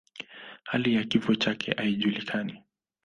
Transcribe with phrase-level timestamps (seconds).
[0.65, 2.63] Hali ya kifo chake haijulikani.